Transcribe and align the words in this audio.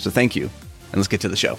So 0.00 0.10
thank 0.10 0.34
you. 0.34 0.44
And 0.44 0.96
let's 0.96 1.08
get 1.08 1.20
to 1.20 1.28
the 1.28 1.36
show. 1.36 1.58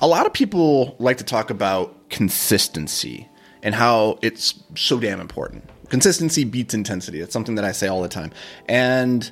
A 0.00 0.06
lot 0.06 0.26
of 0.26 0.32
people 0.32 0.96
like 0.98 1.18
to 1.18 1.24
talk 1.24 1.50
about 1.50 2.08
consistency 2.08 3.28
and 3.62 3.74
how 3.74 4.18
it's 4.22 4.62
so 4.74 4.98
damn 4.98 5.20
important. 5.20 5.68
Consistency 5.90 6.44
beats 6.44 6.72
intensity. 6.72 7.20
It's 7.20 7.32
something 7.32 7.56
that 7.56 7.64
I 7.64 7.72
say 7.72 7.88
all 7.88 8.00
the 8.00 8.08
time. 8.08 8.32
And 8.68 9.30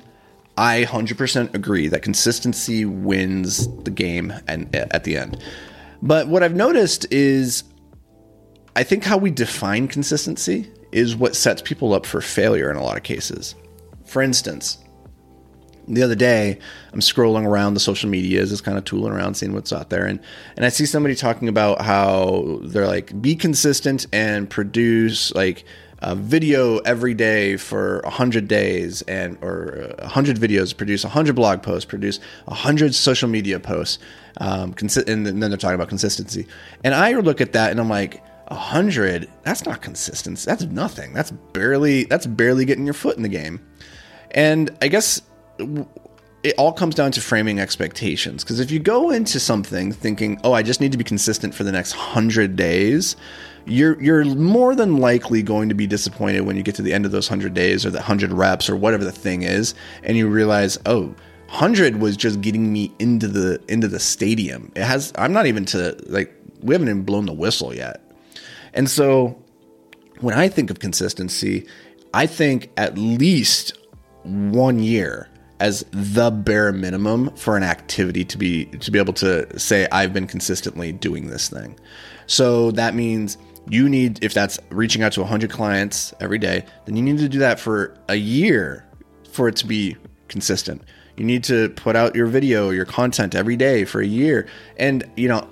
I 0.57 0.83
100% 0.83 1.53
agree 1.55 1.87
that 1.87 2.01
consistency 2.01 2.83
wins 2.83 3.67
the 3.83 3.91
game 3.91 4.33
and 4.47 4.73
at 4.75 5.05
the 5.05 5.15
end. 5.15 5.41
But 6.01 6.27
what 6.27 6.43
I've 6.43 6.55
noticed 6.55 7.11
is 7.11 7.63
I 8.75 8.83
think 8.83 9.05
how 9.05 9.17
we 9.17 9.31
define 9.31 9.87
consistency 9.87 10.71
is 10.91 11.15
what 11.15 11.35
sets 11.35 11.61
people 11.61 11.93
up 11.93 12.05
for 12.05 12.19
failure 12.19 12.69
in 12.69 12.75
a 12.75 12.83
lot 12.83 12.97
of 12.97 13.03
cases. 13.03 13.55
For 14.05 14.21
instance, 14.21 14.77
the 15.87 16.03
other 16.03 16.15
day 16.15 16.57
i'm 16.93 16.99
scrolling 16.99 17.45
around 17.45 17.73
the 17.73 17.79
social 17.79 18.09
medias 18.09 18.49
just 18.49 18.63
kind 18.63 18.77
of 18.77 18.85
tooling 18.85 19.11
around 19.11 19.35
seeing 19.35 19.53
what's 19.53 19.73
out 19.73 19.89
there 19.89 20.05
and 20.05 20.19
and 20.55 20.65
i 20.65 20.69
see 20.69 20.85
somebody 20.85 21.15
talking 21.15 21.47
about 21.47 21.81
how 21.81 22.59
they're 22.63 22.87
like 22.87 23.19
be 23.21 23.35
consistent 23.35 24.05
and 24.11 24.49
produce 24.49 25.33
like 25.35 25.65
a 26.01 26.15
video 26.15 26.77
every 26.79 27.13
day 27.13 27.57
for 27.57 28.01
100 28.03 28.47
days 28.47 29.01
and 29.03 29.37
or 29.41 29.93
100 29.99 30.37
videos 30.37 30.75
produce 30.75 31.03
100 31.03 31.35
blog 31.35 31.61
posts 31.61 31.85
produce 31.85 32.19
100 32.45 32.95
social 32.95 33.27
media 33.27 33.59
posts 33.59 33.99
um, 34.37 34.73
consi- 34.73 35.07
and 35.07 35.25
then 35.25 35.39
they're 35.39 35.57
talking 35.57 35.75
about 35.75 35.89
consistency. 35.89 36.47
And 36.83 36.93
i 36.95 37.13
look 37.13 37.41
at 37.41 37.53
that 37.53 37.71
and 37.71 37.79
i'm 37.79 37.89
like 37.89 38.23
100 38.47 39.29
that's 39.43 39.65
not 39.65 39.81
consistency 39.81 40.45
that's 40.45 40.63
nothing 40.63 41.13
that's 41.13 41.31
barely 41.31 42.05
that's 42.05 42.25
barely 42.25 42.65
getting 42.65 42.85
your 42.85 42.93
foot 42.93 43.17
in 43.17 43.23
the 43.23 43.29
game. 43.29 43.59
And 44.31 44.75
i 44.81 44.87
guess 44.87 45.21
it 46.41 46.55
all 46.57 46.71
comes 46.71 46.95
down 46.95 47.11
to 47.11 47.21
framing 47.21 47.59
expectations. 47.59 48.43
Because 48.43 48.59
if 48.59 48.71
you 48.71 48.79
go 48.79 49.09
into 49.09 49.39
something 49.39 49.91
thinking, 49.91 50.39
"Oh, 50.43 50.53
I 50.53 50.63
just 50.63 50.79
need 50.81 50.91
to 50.93 50.97
be 50.97 51.03
consistent 51.03 51.53
for 51.53 51.63
the 51.63 51.71
next 51.71 51.91
hundred 51.91 52.55
days," 52.55 53.15
you're 53.65 54.01
you're 54.01 54.23
more 54.23 54.75
than 54.75 54.97
likely 54.97 55.43
going 55.43 55.69
to 55.69 55.75
be 55.75 55.87
disappointed 55.87 56.41
when 56.41 56.55
you 56.55 56.63
get 56.63 56.75
to 56.75 56.81
the 56.81 56.93
end 56.93 57.05
of 57.05 57.11
those 57.11 57.27
hundred 57.27 57.53
days 57.53 57.85
or 57.85 57.89
the 57.89 58.01
hundred 58.01 58.31
reps 58.31 58.69
or 58.69 58.75
whatever 58.75 59.03
the 59.03 59.11
thing 59.11 59.43
is, 59.43 59.73
and 60.03 60.17
you 60.17 60.27
realize, 60.27 60.77
"Oh." 60.85 61.15
100 61.51 61.99
was 61.99 62.15
just 62.15 62.41
getting 62.41 62.71
me 62.71 62.91
into 62.99 63.27
the 63.27 63.59
into 63.67 63.87
the 63.87 63.99
stadium. 63.99 64.71
It 64.75 64.83
has 64.83 65.11
I'm 65.15 65.33
not 65.33 65.47
even 65.47 65.65
to 65.65 65.97
like 66.05 66.31
we 66.61 66.75
haven't 66.75 66.89
even 66.89 67.01
blown 67.01 67.25
the 67.25 67.33
whistle 67.33 67.73
yet. 67.73 68.01
And 68.75 68.87
so 68.87 69.35
when 70.21 70.35
I 70.35 70.47
think 70.47 70.69
of 70.69 70.77
consistency, 70.77 71.65
I 72.13 72.27
think 72.27 72.69
at 72.77 72.99
least 72.99 73.79
one 74.21 74.77
year 74.77 75.27
as 75.59 75.85
the 75.91 76.31
bare 76.31 76.71
minimum 76.71 77.35
for 77.35 77.57
an 77.57 77.63
activity 77.63 78.23
to 78.25 78.37
be 78.37 78.65
to 78.65 78.91
be 78.91 78.99
able 78.99 79.13
to 79.13 79.59
say 79.59 79.87
I've 79.91 80.13
been 80.13 80.27
consistently 80.27 80.91
doing 80.91 81.27
this 81.27 81.49
thing. 81.49 81.77
So 82.27 82.71
that 82.71 82.95
means 82.95 83.37
you 83.69 83.89
need 83.89 84.23
if 84.23 84.33
that's 84.33 84.59
reaching 84.69 85.03
out 85.03 85.11
to 85.13 85.21
100 85.21 85.49
clients 85.49 86.13
every 86.19 86.37
day, 86.37 86.65
then 86.85 86.95
you 86.95 87.03
need 87.03 87.17
to 87.19 87.29
do 87.29 87.39
that 87.39 87.59
for 87.59 87.97
a 88.07 88.15
year 88.15 88.85
for 89.31 89.47
it 89.47 89.55
to 89.57 89.67
be 89.67 89.97
consistent. 90.27 90.81
You 91.17 91.25
need 91.25 91.43
to 91.45 91.69
put 91.69 91.95
out 91.95 92.15
your 92.15 92.27
video, 92.27 92.69
your 92.69 92.85
content 92.85 93.35
every 93.35 93.57
day 93.57 93.83
for 93.83 94.01
a 94.01 94.07
year. 94.07 94.47
And 94.77 95.03
you 95.17 95.27
know, 95.27 95.47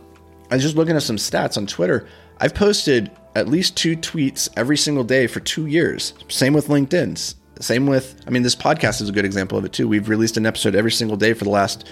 I 0.49 0.55
was 0.55 0.63
just 0.63 0.75
looking 0.75 0.95
at 0.95 1.03
some 1.03 1.17
stats 1.17 1.57
on 1.57 1.67
Twitter. 1.67 2.07
I've 2.39 2.53
posted 2.53 3.11
at 3.35 3.47
least 3.47 3.75
two 3.75 3.97
tweets 3.97 4.49
every 4.55 4.77
single 4.77 5.03
day 5.03 5.27
for 5.27 5.39
2 5.41 5.65
years. 5.65 6.13
Same 6.27 6.53
with 6.53 6.67
LinkedIn 6.67 7.17
same 7.61 7.87
with, 7.87 8.21
I 8.27 8.29
mean, 8.29 8.43
this 8.43 8.55
podcast 8.55 9.01
is 9.01 9.09
a 9.09 9.11
good 9.11 9.25
example 9.25 9.57
of 9.57 9.65
it 9.65 9.73
too. 9.73 9.87
We've 9.87 10.09
released 10.09 10.37
an 10.37 10.45
episode 10.45 10.75
every 10.75 10.91
single 10.91 11.17
day 11.17 11.33
for 11.33 11.43
the 11.43 11.49
last 11.49 11.87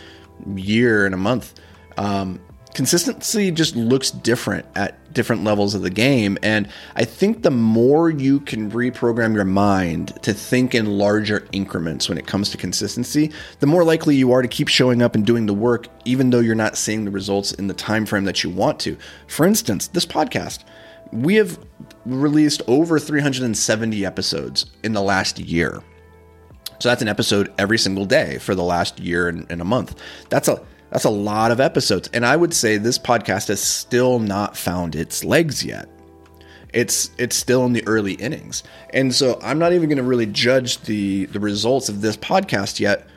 year 0.56 1.06
and 1.06 1.14
a 1.14 1.18
month. 1.18 1.54
Um, 1.98 2.40
consistency 2.74 3.52
just 3.52 3.76
looks 3.76 4.12
different 4.12 4.66
at 4.76 5.14
different 5.14 5.46
levels 5.46 5.74
of 5.74 5.82
the 5.82 5.90
game. 5.90 6.38
And 6.44 6.68
I 6.96 7.06
think 7.06 7.42
the 7.42 7.52
more 7.52 8.10
you 8.10 8.42
can 8.42 8.70
reprogram 8.70 9.34
your 9.34 9.46
mind 9.46 10.22
to 10.24 10.34
think 10.34 10.76
in 10.76 10.98
larger 10.98 11.48
increments 11.54 12.10
when 12.10 12.18
it 12.18 12.28
comes 12.28 12.50
to 12.52 12.58
consistency, 12.58 13.32
the 13.62 13.68
more 13.68 13.86
likely 13.86 14.16
you 14.16 14.34
are 14.34 14.42
to 14.42 14.48
keep 14.48 14.68
showing 14.68 15.02
up 15.02 15.16
and 15.16 15.26
doing 15.26 15.46
the 15.46 15.54
work, 15.54 15.88
even 16.04 16.30
though 16.30 16.42
you're 16.42 16.54
not 16.54 16.76
seeing 16.76 17.06
the 17.06 17.12
results 17.12 17.54
in 17.54 17.68
the 17.68 17.74
time 17.74 18.06
frame 18.06 18.26
that 18.26 18.44
you 18.44 18.50
want 18.50 18.80
to. 18.82 18.98
For 19.28 19.46
instance, 19.46 19.88
this 19.88 20.06
podcast 20.06 20.66
we 21.16 21.36
have 21.36 21.60
released 22.06 22.62
over 22.68 23.00
370 23.00 24.06
episodes 24.06 24.66
in 24.84 24.94
the 24.94 25.02
last 25.02 25.40
year. 25.40 25.82
So 26.80 26.90
that's 26.90 27.02
an 27.02 27.08
episode 27.08 27.54
every 27.58 27.78
single 27.78 28.06
day 28.06 28.38
for 28.38 28.54
the 28.54 28.64
last 28.64 29.00
year 29.00 29.30
and, 29.30 29.50
and, 29.50 29.62
a 29.62 29.66
month. 29.66 30.00
That's 30.30 30.48
a 30.48 30.62
that's 30.92 31.06
a 31.06 31.10
lot 31.10 31.52
of 31.52 31.60
episodes. 31.60 32.10
And 32.14 32.26
I 32.26 32.36
would 32.36 32.54
say 32.54 32.78
this 32.78 33.00
podcast 33.00 33.48
has 33.48 33.62
still 33.62 34.20
not 34.20 34.56
found 34.56 34.96
its 34.96 35.24
legs 35.24 35.64
yet. 35.64 35.90
It's 36.74 37.12
it's 37.18 37.36
still 37.36 37.66
in 37.66 37.74
the 37.74 37.86
early 37.88 38.14
innings. 38.14 38.64
And 38.92 39.14
so 39.14 39.40
I'm 39.42 39.58
not 39.58 39.74
even 39.74 39.88
going 39.88 39.98
to 39.98 40.04
really 40.04 40.26
judge 40.26 40.80
the 40.82 41.26
the 41.28 41.40
results 41.40 41.90
of 41.90 42.02
this 42.02 42.18
podcast 42.18 42.80
yet 42.80 43.08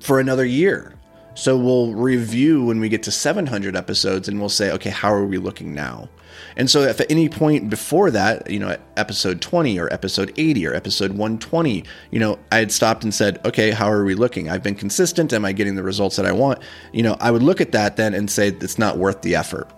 for 0.00 0.20
another 0.20 0.44
year. 0.44 0.94
So 1.34 1.56
we'll 1.56 1.94
review 1.94 2.64
when 2.64 2.80
we 2.80 2.88
get 2.88 3.04
to 3.04 3.12
700 3.12 3.76
episodes 3.76 4.28
and 4.28 4.40
we'll 4.40 4.48
say, 4.48 4.72
okay, 4.72 4.90
how 4.90 5.12
are 5.12 5.24
we 5.24 5.38
looking 5.38 5.72
now? 5.72 6.08
And 6.56 6.70
so 6.70 6.82
if 6.82 7.00
at 7.00 7.10
any 7.10 7.28
point 7.28 7.70
before 7.70 8.10
that, 8.10 8.50
you 8.50 8.58
know, 8.58 8.76
episode 8.96 9.40
20 9.40 9.78
or 9.78 9.92
episode 9.92 10.32
80 10.36 10.66
or 10.66 10.74
episode 10.74 11.10
120, 11.10 11.84
you 12.10 12.18
know, 12.18 12.38
I 12.52 12.58
had 12.58 12.72
stopped 12.72 13.04
and 13.04 13.14
said, 13.14 13.44
okay, 13.44 13.70
how 13.70 13.90
are 13.90 14.04
we 14.04 14.14
looking? 14.14 14.48
I've 14.48 14.62
been 14.62 14.74
consistent. 14.74 15.32
Am 15.32 15.44
I 15.44 15.52
getting 15.52 15.74
the 15.76 15.82
results 15.82 16.16
that 16.16 16.26
I 16.26 16.32
want? 16.32 16.60
You 16.92 17.02
know, 17.02 17.16
I 17.20 17.30
would 17.30 17.42
look 17.42 17.60
at 17.60 17.72
that 17.72 17.96
then 17.96 18.14
and 18.14 18.30
say, 18.30 18.48
it's 18.48 18.78
not 18.78 18.98
worth 18.98 19.22
the 19.22 19.36
effort. 19.36 19.68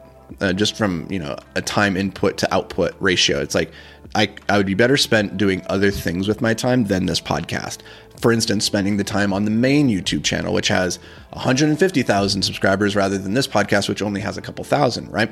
Uh, 0.40 0.52
just 0.52 0.76
from 0.76 1.08
you 1.10 1.18
know 1.18 1.36
a 1.56 1.60
time 1.60 1.96
input 1.96 2.38
to 2.38 2.54
output 2.54 2.94
ratio 3.00 3.40
it's 3.40 3.52
like 3.52 3.72
I, 4.14 4.32
I 4.48 4.58
would 4.58 4.66
be 4.66 4.74
better 4.74 4.96
spent 4.96 5.36
doing 5.36 5.60
other 5.66 5.90
things 5.90 6.28
with 6.28 6.40
my 6.40 6.54
time 6.54 6.84
than 6.84 7.06
this 7.06 7.20
podcast 7.20 7.78
for 8.20 8.32
instance, 8.32 8.64
spending 8.64 8.98
the 8.98 9.04
time 9.04 9.32
on 9.32 9.44
the 9.44 9.50
main 9.50 9.88
YouTube 9.88 10.24
channel, 10.24 10.52
which 10.52 10.68
has 10.68 10.98
150,000 11.30 12.42
subscribers 12.42 12.94
rather 12.94 13.16
than 13.16 13.34
this 13.34 13.48
podcast, 13.48 13.88
which 13.88 14.02
only 14.02 14.20
has 14.20 14.36
a 14.36 14.42
couple 14.42 14.62
thousand, 14.62 15.10
right? 15.10 15.30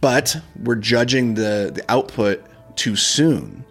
But 0.00 0.36
we're 0.62 0.76
judging 0.76 1.34
the, 1.34 1.72
the 1.74 1.84
output 1.88 2.44
too 2.76 2.96
soon 2.96 3.64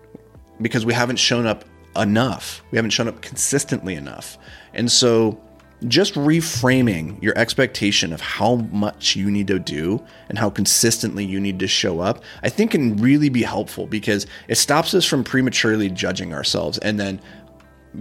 because 0.61 0.85
we 0.85 0.93
haven't 0.93 1.17
shown 1.17 1.45
up 1.45 1.63
enough. 1.95 2.61
We 2.71 2.77
haven't 2.77 2.91
shown 2.91 3.07
up 3.07 3.21
consistently 3.21 3.95
enough. 3.95 4.37
And 4.73 4.91
so 4.91 5.39
just 5.87 6.16
reframing 6.16 7.21
your 7.21 7.37
expectation 7.37 8.11
of 8.11 8.19
how 8.19 8.55
much 8.71 9.16
you 9.16 9.29
need 9.29 9.47
to 9.47 9.59
do 9.59 10.03
and 10.27 10.37
how 10.37 10.49
consistently 10.49 11.23
you 11.23 11.39
need 11.39 11.59
to 11.59 11.67
show 11.67 11.99
up, 11.99 12.23
I 12.41 12.49
think 12.49 12.71
can 12.71 12.97
really 12.97 13.29
be 13.29 13.43
helpful 13.43 13.85
because 13.85 14.25
it 14.47 14.55
stops 14.55 14.93
us 14.93 15.05
from 15.05 15.23
prematurely 15.23 15.89
judging 15.89 16.33
ourselves 16.33 16.77
and 16.79 16.99
then 16.99 17.21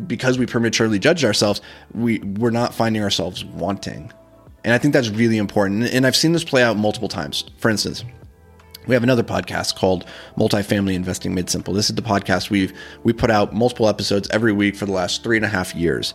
because 0.06 0.38
we 0.38 0.46
prematurely 0.46 0.98
judge 0.98 1.24
ourselves, 1.24 1.60
we 1.94 2.18
we're 2.18 2.50
not 2.50 2.74
finding 2.74 3.02
ourselves 3.02 3.44
wanting. 3.44 4.12
And 4.66 4.74
I 4.74 4.78
think 4.78 4.92
that's 4.92 5.08
really 5.10 5.38
important. 5.38 5.84
And 5.94 6.04
I've 6.04 6.16
seen 6.16 6.32
this 6.32 6.42
play 6.42 6.60
out 6.60 6.76
multiple 6.76 7.08
times. 7.08 7.44
For 7.58 7.70
instance, 7.70 8.04
we 8.88 8.94
have 8.94 9.04
another 9.04 9.22
podcast 9.22 9.76
called 9.76 10.04
Multifamily 10.36 10.94
Investing 10.94 11.36
Made 11.36 11.48
Simple. 11.48 11.72
This 11.72 11.88
is 11.88 11.94
the 11.94 12.02
podcast 12.02 12.50
we've 12.50 12.76
we 13.04 13.12
put 13.12 13.30
out 13.30 13.54
multiple 13.54 13.88
episodes 13.88 14.28
every 14.32 14.52
week 14.52 14.74
for 14.74 14.84
the 14.84 14.90
last 14.90 15.22
three 15.22 15.36
and 15.36 15.46
a 15.46 15.48
half 15.48 15.72
years. 15.76 16.14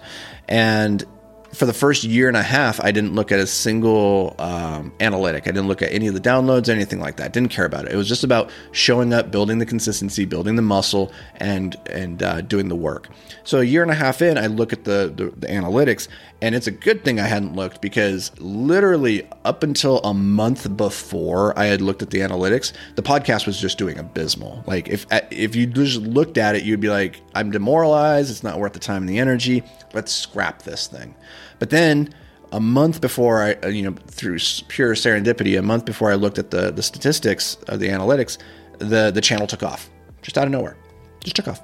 And 0.50 1.06
for 1.53 1.65
the 1.65 1.74
first 1.74 2.03
year 2.03 2.27
and 2.27 2.38
a 2.38 2.44
half, 2.44 2.80
I 2.81 2.92
didn't 2.92 3.13
look 3.13 3.31
at 3.31 3.39
a 3.39 3.48
single 3.48 4.36
um, 4.39 4.94
analytic. 5.00 5.44
I 5.48 5.51
didn't 5.51 5.68
look 5.68 5.81
at 5.81 5.92
any 5.92 6.07
of 6.07 6.13
the 6.13 6.21
downloads, 6.21 6.69
anything 6.69 7.00
like 7.00 7.18
that. 7.18 7.33
Didn't 7.33 7.50
care 7.50 7.65
about 7.65 7.86
it. 7.86 7.92
It 7.92 7.98
was 7.98 8.07
just 8.07 8.24
about 8.24 8.50
showing 8.71 9.13
up, 9.13 9.31
building 9.31 9.57
the 9.57 9.65
consistency, 9.65 10.25
building 10.25 10.56
the 10.56 10.62
muscle, 10.62 11.12
and 11.38 11.75
and 11.88 12.24
uh, 12.24 12.42
doing 12.42 12.69
the 12.69 12.75
work. 12.75 13.09
So 13.44 13.59
a 13.59 13.63
year 13.63 13.81
and 13.81 13.92
a 13.92 13.95
half 13.95 14.21
in, 14.21 14.38
I 14.38 14.48
look 14.48 14.71
at 14.71 14.86
the, 14.86 15.12
the 15.15 15.25
the 15.25 15.48
analytics, 15.48 16.07
and 16.42 16.56
it's 16.56 16.68
a 16.68 16.71
good 16.71 17.03
thing 17.03 17.19
I 17.19 17.27
hadn't 17.27 17.56
looked 17.56 17.81
because 17.81 18.31
literally 18.39 19.27
up 19.44 19.63
until 19.63 20.00
a 20.00 20.13
month 20.13 20.77
before 20.77 21.57
I 21.59 21.65
had 21.65 21.81
looked 21.81 22.01
at 22.01 22.12
the 22.12 22.19
analytics, 22.19 22.71
the 22.95 23.03
podcast 23.03 23.45
was 23.45 23.59
just 23.59 23.77
doing 23.77 23.98
abysmal. 23.98 24.63
Like 24.68 24.88
if 24.88 25.06
if 25.31 25.56
you 25.56 25.65
just 25.65 25.98
looked 25.98 26.38
at 26.38 26.56
it, 26.56 26.63
you'd 26.63 26.80
be 26.80 26.89
like, 26.89 27.21
I'm 27.36 27.51
demoralized. 27.51 28.31
It's 28.31 28.44
not 28.44 28.59
worth 28.59 28.74
the 28.74 28.80
time 28.80 29.03
and 29.03 29.09
the 29.09 29.19
energy. 29.19 29.63
Let's 29.94 30.13
scrap 30.13 30.62
this 30.62 30.88
thing. 30.88 31.13
But 31.62 31.69
then 31.69 32.12
a 32.52 32.60
month 32.60 33.02
before 33.02 33.44
I, 33.44 33.54
uh, 33.63 33.68
you 33.68 33.84
know, 33.84 33.96
through 34.08 34.40
pure 34.68 34.96
serendipity, 34.96 35.60
a 35.60 35.62
month 35.62 35.86
before 35.86 36.12
I 36.12 36.16
looked 36.16 36.40
at 36.40 36.50
the 36.50 36.72
the 36.72 36.81
statistics 36.81 37.56
of 37.68 37.80
the 37.80 37.90
analytics, 37.90 38.40
the 38.80 39.12
the 39.12 39.22
channel 39.22 39.46
took 39.46 39.62
off 39.62 39.88
just 40.24 40.40
out 40.40 40.46
of 40.46 40.52
nowhere, 40.52 40.75
just 41.24 41.36
took 41.36 41.48
off, 41.48 41.62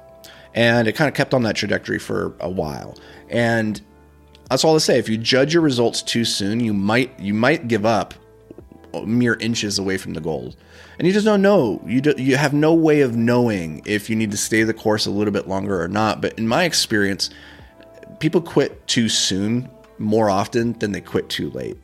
and 0.54 0.86
it 0.86 0.92
kind 0.92 1.08
of 1.08 1.14
kept 1.14 1.34
on 1.34 1.42
that 1.42 1.56
trajectory 1.56 1.98
for 1.98 2.36
a 2.38 2.48
while. 2.48 2.96
And 3.28 3.82
that's 4.48 4.64
all 4.64 4.74
to 4.74 4.78
say. 4.78 5.00
If 5.00 5.08
you 5.08 5.18
judge 5.18 5.52
your 5.52 5.64
results 5.64 6.00
too 6.00 6.24
soon, 6.24 6.60
you 6.60 6.72
might 6.72 7.18
you 7.18 7.34
might 7.34 7.66
give 7.66 7.84
up 7.84 8.14
mere 9.04 9.34
inches 9.34 9.80
away 9.80 9.98
from 9.98 10.14
the 10.14 10.20
goal, 10.20 10.54
and 10.96 11.08
you 11.08 11.12
just 11.12 11.26
don't 11.26 11.42
know. 11.42 11.82
You 11.84 12.02
do, 12.02 12.14
you 12.16 12.36
have 12.36 12.54
no 12.54 12.72
way 12.72 13.00
of 13.00 13.16
knowing 13.16 13.82
if 13.84 14.08
you 14.08 14.14
need 14.14 14.30
to 14.30 14.36
stay 14.36 14.62
the 14.62 14.74
course 14.74 15.06
a 15.06 15.10
little 15.10 15.32
bit 15.32 15.48
longer 15.48 15.82
or 15.82 15.88
not. 15.88 16.20
But 16.20 16.38
in 16.38 16.46
my 16.46 16.62
experience, 16.62 17.30
people 18.20 18.40
quit 18.40 18.86
too 18.86 19.08
soon 19.08 19.68
more 19.98 20.30
often 20.30 20.72
than 20.74 20.92
they 20.92 21.00
quit 21.00 21.28
too 21.28 21.50
late. 21.50 21.76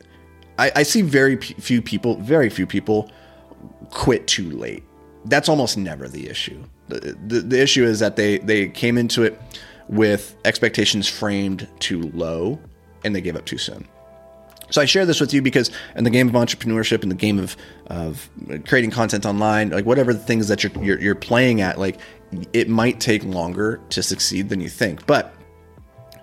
I, 0.57 0.71
I 0.77 0.83
see 0.83 1.01
very 1.01 1.37
p- 1.37 1.53
few 1.55 1.81
people, 1.81 2.15
very 2.15 2.49
few 2.49 2.65
people 2.65 3.11
quit 3.89 4.27
too 4.27 4.49
late. 4.51 4.83
That's 5.25 5.49
almost 5.49 5.77
never 5.77 6.07
the 6.07 6.29
issue. 6.29 6.63
The, 6.87 7.17
the, 7.25 7.39
the 7.41 7.61
issue 7.61 7.83
is 7.83 7.99
that 7.99 8.15
they, 8.15 8.37
they 8.37 8.69
came 8.69 8.97
into 8.97 9.23
it 9.23 9.41
with 9.87 10.35
expectations 10.45 11.07
framed 11.07 11.67
too 11.79 12.11
low 12.13 12.59
and 13.03 13.15
they 13.15 13.21
gave 13.21 13.35
up 13.35 13.45
too 13.45 13.57
soon. 13.57 13.87
So 14.71 14.81
I 14.81 14.85
share 14.85 15.05
this 15.05 15.19
with 15.19 15.33
you 15.33 15.41
because 15.41 15.69
in 15.95 16.03
the 16.05 16.09
game 16.09 16.27
of 16.27 16.33
entrepreneurship, 16.33 17.03
in 17.03 17.09
the 17.09 17.15
game 17.15 17.37
of, 17.37 17.55
of 17.87 18.29
creating 18.67 18.91
content 18.91 19.25
online, 19.25 19.69
like 19.69 19.85
whatever 19.85 20.11
the 20.11 20.19
things 20.19 20.47
that 20.47 20.63
you're, 20.63 20.71
you're, 20.83 20.99
you're 20.99 21.15
playing 21.15 21.61
at, 21.61 21.79
like 21.79 21.99
it 22.51 22.67
might 22.67 22.99
take 22.99 23.23
longer 23.23 23.79
to 23.89 24.01
succeed 24.01 24.49
than 24.49 24.61
you 24.61 24.69
think. 24.69 25.05
But 25.05 25.34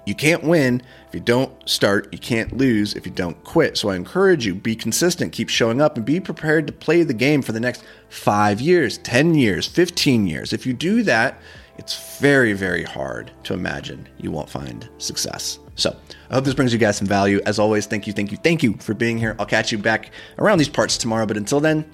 you 0.05 0.15
can't 0.15 0.43
win 0.43 0.83
if 1.09 1.15
you 1.15 1.21
don't 1.21 1.53
start. 1.69 2.13
You 2.13 2.19
can't 2.19 2.57
lose 2.57 2.95
if 2.95 3.07
you 3.07 3.13
don't 3.13 3.43
quit. 3.45 3.79
So 3.79 3.91
I 3.91 3.97
encourage 3.97 4.45
you, 4.45 4.55
be 4.55 4.75
consistent, 4.75 5.33
keep 5.33 5.49
showing 5.49 5.81
up, 5.81 5.97
and 5.97 6.05
be 6.05 6.19
prepared 6.19 6.67
to 6.67 6.73
play 6.73 7.03
the 7.03 7.15
game 7.15 7.43
for 7.43 7.53
the 7.53 7.61
next 7.61 7.85
five 8.09 8.61
years, 8.61 8.99
10 8.99 9.35
years, 9.35 9.67
15 9.67 10.27
years. 10.27 10.53
If 10.53 10.67
you 10.67 10.73
do 10.73 11.03
that, 11.05 11.39
it's 11.79 12.19
very, 12.19 12.53
very 12.53 12.83
hard 12.83 13.31
to 13.45 13.55
imagine 13.55 14.09
you 14.19 14.31
won't 14.31 14.51
find 14.51 14.89
success. 14.99 15.59
So 15.77 15.97
I 16.31 16.35
hope 16.35 16.45
this 16.45 16.55
brings 16.55 16.73
you 16.73 16.79
guys 16.79 16.97
some 16.97 17.07
value. 17.07 17.41
As 17.47 17.59
always, 17.59 17.87
thank 17.87 18.07
you, 18.07 18.13
thank 18.13 18.31
you, 18.31 18.39
thank 18.39 18.63
you 18.63 18.75
for 18.75 18.95
being 18.95 19.19
here. 19.19 19.37
I'll 19.39 19.47
catch 19.47 19.73
you 19.73 19.79
back 19.79 20.11
around 20.39 20.59
these 20.59 20.69
parts 20.69 20.99
tomorrow. 20.99 21.27
But 21.27 21.37
until 21.37 21.61
then, 21.61 21.89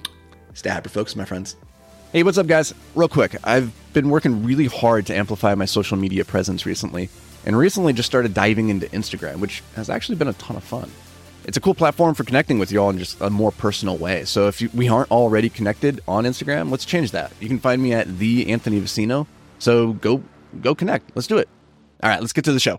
stay 0.53 0.69
hyper 0.69 0.89
focused, 0.89 1.15
my 1.15 1.25
friends. 1.25 1.55
Hey, 2.11 2.23
what's 2.23 2.39
up, 2.39 2.47
guys? 2.47 2.73
Real 2.95 3.07
quick, 3.07 3.35
I've 3.43 3.71
been 3.93 4.09
working 4.09 4.43
really 4.43 4.65
hard 4.65 5.05
to 5.07 5.15
amplify 5.15 5.53
my 5.53 5.65
social 5.65 5.95
media 5.95 6.25
presence 6.25 6.65
recently, 6.65 7.07
and 7.49 7.57
recently 7.57 7.93
just 7.93 8.05
started 8.05 8.31
diving 8.35 8.69
into 8.69 8.85
Instagram, 8.89 9.37
which 9.39 9.63
has 9.75 9.89
actually 9.89 10.13
been 10.17 10.27
a 10.27 10.33
ton 10.33 10.55
of 10.55 10.63
fun. 10.63 10.91
It's 11.45 11.57
a 11.57 11.59
cool 11.59 11.73
platform 11.73 12.13
for 12.13 12.23
connecting 12.23 12.59
with 12.59 12.71
you 12.71 12.79
all 12.79 12.91
in 12.91 12.99
just 12.99 13.19
a 13.21 13.31
more 13.31 13.51
personal 13.51 13.97
way. 13.97 14.23
So 14.25 14.47
if 14.47 14.61
you, 14.61 14.69
we 14.71 14.87
aren't 14.87 15.09
already 15.09 15.49
connected 15.49 15.99
on 16.07 16.25
Instagram, 16.25 16.69
let's 16.69 16.85
change 16.85 17.09
that. 17.09 17.31
You 17.39 17.47
can 17.47 17.57
find 17.57 17.81
me 17.81 17.91
at 17.91 18.19
the 18.19 18.51
Anthony 18.51 18.79
Vicino. 18.79 19.25
So 19.57 19.93
go 19.93 20.21
go 20.61 20.75
connect. 20.75 21.09
Let's 21.15 21.25
do 21.25 21.39
it. 21.39 21.49
All 22.03 22.11
right, 22.11 22.21
let's 22.21 22.33
get 22.33 22.45
to 22.45 22.53
the 22.53 22.59
show. 22.59 22.77